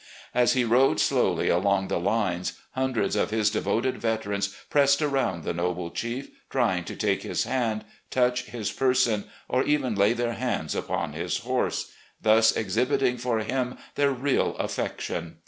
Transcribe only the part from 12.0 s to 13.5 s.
thus exhibiting for